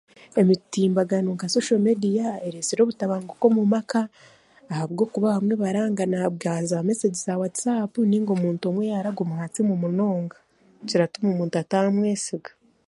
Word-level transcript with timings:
Emitimbagano 0.41 1.29
nka 1.35 1.47
shoso 1.51 1.73
meediya 1.85 2.27
eresire 2.47 2.81
obutabanguko 2.83 3.43
omu 3.49 3.63
maka 3.73 3.99
ahabwokuba 4.71 5.27
bamwe 5.35 5.53
barangana 5.63 6.13
ahabwa 6.17 6.53
za 6.69 6.77
mesegi 6.87 7.19
za 7.25 7.39
waatisaapu 7.41 7.99
nainga 8.05 8.31
omuntu 8.37 8.63
omwe 8.69 8.83
yaaraguma 8.91 9.33
aha 9.35 9.47
siimu 9.53 9.73
munonga 9.83 10.37
kiratuma 10.87 11.27
omuntu 11.31 11.55
atamwesiga. 11.63 12.51